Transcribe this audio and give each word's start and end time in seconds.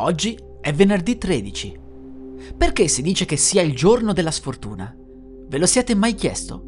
Oggi 0.00 0.38
è 0.62 0.72
venerdì 0.72 1.18
13. 1.18 1.78
Perché 2.56 2.88
si 2.88 3.02
dice 3.02 3.26
che 3.26 3.36
sia 3.36 3.60
il 3.60 3.74
giorno 3.74 4.14
della 4.14 4.30
sfortuna? 4.30 4.96
Ve 5.46 5.58
lo 5.58 5.66
siete 5.66 5.94
mai 5.94 6.14
chiesto? 6.14 6.64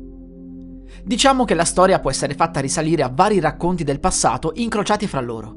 Diciamo 1.03 1.47
che 1.47 1.55
la 1.55 1.65
storia 1.65 1.99
può 1.99 2.11
essere 2.11 2.35
fatta 2.35 2.61
risalire 2.61 3.03
a 3.03 3.09
vari 3.09 3.41
racconti 3.41 3.85
del 3.85 4.01
passato 4.01 4.53
incrociati 4.57 5.07
fra 5.07 5.23
loro. 5.23 5.57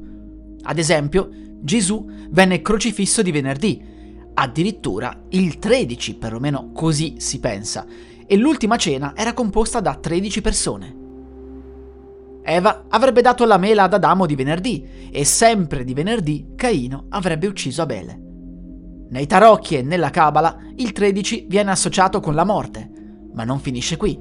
Ad 0.62 0.78
esempio, 0.78 1.28
Gesù 1.60 2.02
venne 2.30 2.62
crocifisso 2.62 3.20
di 3.20 3.30
venerdì, 3.30 3.84
addirittura 4.32 5.24
il 5.28 5.58
13, 5.58 6.14
perlomeno 6.14 6.72
così 6.72 7.16
si 7.18 7.40
pensa, 7.40 7.84
e 8.26 8.36
l'ultima 8.36 8.78
cena 8.78 9.14
era 9.14 9.34
composta 9.34 9.80
da 9.80 9.96
13 9.96 10.40
persone. 10.40 11.05
Eva 12.48 12.84
avrebbe 12.88 13.22
dato 13.22 13.44
la 13.44 13.58
mela 13.58 13.82
ad 13.82 13.94
Adamo 13.94 14.24
di 14.24 14.36
venerdì 14.36 15.10
e 15.10 15.24
sempre 15.24 15.82
di 15.82 15.94
venerdì 15.94 16.52
Caino 16.54 17.06
avrebbe 17.08 17.48
ucciso 17.48 17.82
Abele. 17.82 18.20
Nei 19.10 19.26
tarocchi 19.26 19.76
e 19.76 19.82
nella 19.82 20.10
Cabala 20.10 20.56
il 20.76 20.92
13 20.92 21.46
viene 21.48 21.72
associato 21.72 22.20
con 22.20 22.36
la 22.36 22.44
morte, 22.44 22.88
ma 23.32 23.42
non 23.42 23.58
finisce 23.58 23.96
qui. 23.96 24.16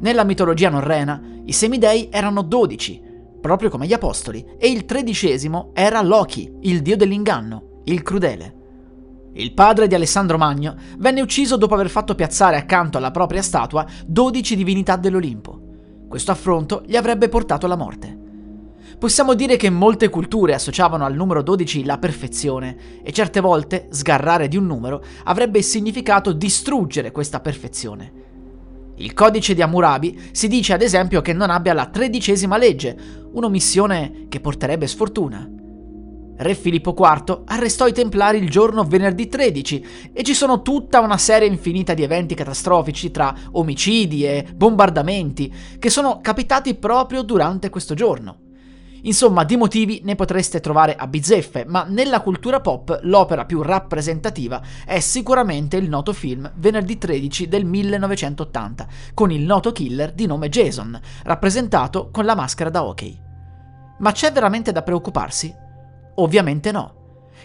Nella 0.00 0.24
mitologia 0.24 0.68
norrena 0.68 1.22
i 1.46 1.52
semidei 1.52 2.08
erano 2.10 2.42
12, 2.42 3.02
proprio 3.40 3.70
come 3.70 3.86
gli 3.86 3.94
apostoli, 3.94 4.44
e 4.58 4.68
il 4.68 4.84
tredicesimo 4.84 5.70
era 5.72 6.02
Loki, 6.02 6.52
il 6.60 6.82
dio 6.82 6.98
dell'inganno, 6.98 7.80
il 7.84 8.02
crudele. 8.02 8.56
Il 9.32 9.54
padre 9.54 9.86
di 9.86 9.94
Alessandro 9.94 10.36
Magno 10.36 10.74
venne 10.98 11.22
ucciso 11.22 11.56
dopo 11.56 11.72
aver 11.72 11.88
fatto 11.88 12.14
piazzare 12.14 12.56
accanto 12.56 12.98
alla 12.98 13.10
propria 13.10 13.40
statua 13.40 13.86
12 14.06 14.54
divinità 14.54 14.96
dell'Olimpo. 14.96 15.67
Questo 16.08 16.30
affronto 16.30 16.82
gli 16.86 16.96
avrebbe 16.96 17.28
portato 17.28 17.66
alla 17.66 17.76
morte. 17.76 18.16
Possiamo 18.98 19.34
dire 19.34 19.56
che 19.56 19.68
molte 19.68 20.08
culture 20.08 20.54
associavano 20.54 21.04
al 21.04 21.14
numero 21.14 21.42
12 21.42 21.84
la 21.84 21.98
perfezione 21.98 23.02
e 23.02 23.12
certe 23.12 23.40
volte 23.40 23.88
sgarrare 23.90 24.48
di 24.48 24.56
un 24.56 24.66
numero 24.66 25.04
avrebbe 25.24 25.60
significato 25.60 26.32
distruggere 26.32 27.12
questa 27.12 27.40
perfezione. 27.40 28.12
Il 28.96 29.12
codice 29.12 29.54
di 29.54 29.62
Hammurabi 29.62 30.30
si 30.32 30.48
dice 30.48 30.72
ad 30.72 30.82
esempio 30.82 31.20
che 31.20 31.32
non 31.32 31.50
abbia 31.50 31.74
la 31.74 31.86
tredicesima 31.86 32.56
legge, 32.56 32.96
un'omissione 33.30 34.26
che 34.28 34.40
porterebbe 34.40 34.86
sfortuna. 34.86 35.57
Re 36.40 36.54
Filippo 36.54 36.94
IV 36.96 37.42
arrestò 37.46 37.88
i 37.88 37.92
Templari 37.92 38.38
il 38.38 38.48
giorno 38.48 38.84
venerdì 38.84 39.26
13 39.26 40.10
e 40.12 40.22
ci 40.22 40.34
sono 40.34 40.62
tutta 40.62 41.00
una 41.00 41.18
serie 41.18 41.48
infinita 41.48 41.94
di 41.94 42.04
eventi 42.04 42.36
catastrofici 42.36 43.10
tra 43.10 43.34
omicidi 43.52 44.24
e 44.24 44.46
bombardamenti 44.54 45.52
che 45.80 45.90
sono 45.90 46.20
capitati 46.20 46.76
proprio 46.76 47.22
durante 47.22 47.70
questo 47.70 47.94
giorno. 47.94 48.46
Insomma, 49.02 49.42
di 49.42 49.56
motivi 49.56 50.00
ne 50.04 50.14
potreste 50.14 50.60
trovare 50.60 50.94
a 50.94 51.08
bizzeffe, 51.08 51.64
ma 51.66 51.84
nella 51.88 52.20
cultura 52.20 52.60
pop 52.60 53.00
l'opera 53.02 53.44
più 53.44 53.62
rappresentativa 53.62 54.62
è 54.84 55.00
sicuramente 55.00 55.76
il 55.76 55.88
noto 55.88 56.12
film 56.12 56.50
Venerdì 56.56 56.98
13 56.98 57.48
del 57.48 57.64
1980, 57.64 58.86
con 59.14 59.32
il 59.32 59.42
noto 59.42 59.72
killer 59.72 60.12
di 60.12 60.26
nome 60.26 60.48
Jason, 60.48 60.98
rappresentato 61.24 62.10
con 62.12 62.24
la 62.24 62.36
maschera 62.36 62.70
da 62.70 62.84
hockey. 62.84 63.18
Ma 63.98 64.12
c'è 64.12 64.30
veramente 64.30 64.70
da 64.70 64.82
preoccuparsi? 64.82 65.66
Ovviamente 66.18 66.70
no. 66.70 66.94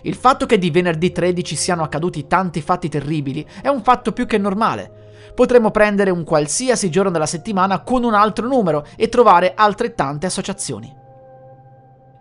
Il 0.03 0.15
fatto 0.15 0.45
che 0.45 0.57
di 0.57 0.69
venerdì 0.69 1.11
13 1.11 1.55
siano 1.55 1.83
accaduti 1.83 2.27
tanti 2.27 2.61
fatti 2.61 2.89
terribili 2.89 3.45
è 3.61 3.67
un 3.67 3.81
fatto 3.81 4.11
più 4.11 4.25
che 4.25 4.37
normale. 4.37 5.01
Potremmo 5.33 5.71
prendere 5.71 6.11
un 6.11 6.23
qualsiasi 6.23 6.89
giorno 6.89 7.11
della 7.11 7.25
settimana 7.25 7.81
con 7.81 8.03
un 8.03 8.13
altro 8.13 8.47
numero 8.47 8.85
e 8.95 9.09
trovare 9.09 9.53
altrettante 9.55 10.25
associazioni. 10.25 11.01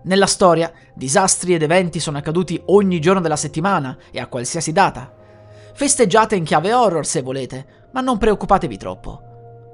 Nella 0.04 0.26
storia, 0.26 0.72
disastri 0.94 1.54
ed 1.54 1.62
eventi 1.62 2.00
sono 2.00 2.18
accaduti 2.18 2.60
ogni 2.66 3.00
giorno 3.00 3.20
della 3.20 3.36
settimana 3.36 3.96
e 4.10 4.20
a 4.20 4.26
qualsiasi 4.26 4.72
data. 4.72 5.12
Festeggiate 5.74 6.36
in 6.36 6.44
chiave 6.44 6.72
horror 6.72 7.06
se 7.06 7.22
volete, 7.22 7.66
ma 7.92 8.00
non 8.00 8.18
preoccupatevi 8.18 8.76
troppo. 8.76 9.20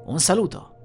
Un 0.06 0.20
saluto. 0.20 0.77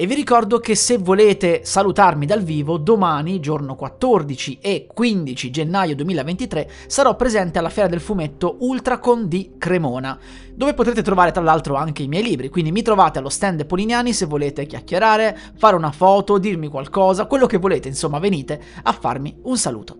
E 0.00 0.06
vi 0.06 0.14
ricordo 0.14 0.60
che 0.60 0.76
se 0.76 0.96
volete 0.96 1.62
salutarmi 1.64 2.24
dal 2.24 2.44
vivo, 2.44 2.76
domani, 2.76 3.40
giorno 3.40 3.74
14 3.74 4.58
e 4.60 4.86
15 4.94 5.50
gennaio 5.50 5.96
2023, 5.96 6.70
sarò 6.86 7.16
presente 7.16 7.58
alla 7.58 7.68
Fiera 7.68 7.88
del 7.88 7.98
Fumetto 7.98 8.58
Ultracon 8.60 9.26
di 9.26 9.54
Cremona, 9.58 10.16
dove 10.54 10.74
potrete 10.74 11.02
trovare 11.02 11.32
tra 11.32 11.42
l'altro 11.42 11.74
anche 11.74 12.04
i 12.04 12.06
miei 12.06 12.22
libri, 12.22 12.48
quindi 12.48 12.70
mi 12.70 12.82
trovate 12.82 13.18
allo 13.18 13.28
stand 13.28 13.66
Polignani 13.66 14.12
se 14.12 14.26
volete 14.26 14.66
chiacchierare, 14.66 15.36
fare 15.56 15.74
una 15.74 15.90
foto, 15.90 16.38
dirmi 16.38 16.68
qualcosa, 16.68 17.26
quello 17.26 17.46
che 17.46 17.58
volete, 17.58 17.88
insomma 17.88 18.20
venite 18.20 18.62
a 18.80 18.92
farmi 18.92 19.36
un 19.42 19.58
saluto. 19.58 19.98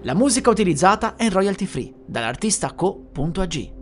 La 0.00 0.14
musica 0.14 0.50
utilizzata 0.50 1.14
è 1.14 1.30
royalty 1.30 1.66
free 1.66 1.94
dall'artista 2.04 2.72
co.ag. 2.72 3.81